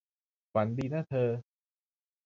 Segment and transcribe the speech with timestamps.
[0.53, 1.29] ฝันดีนะเธอ